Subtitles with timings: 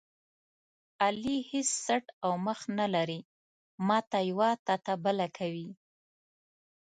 [1.03, 3.19] علي هېڅ څټ او مخ نه لري،
[3.87, 5.69] ماته یوه تاته بله کوي.